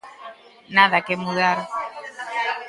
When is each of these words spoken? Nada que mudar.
Nada 0.75 1.03
que 1.05 1.15
mudar. 1.23 1.57